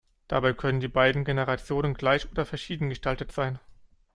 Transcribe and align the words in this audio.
Dabei 0.27 0.53
können 0.53 0.79
die 0.79 0.87
beiden 0.87 1.25
Generationen 1.25 1.93
gleich 1.93 2.27
oder 2.31 2.43
verschieden 2.43 2.89
gestaltet 2.89 3.31
sein. 3.33 3.59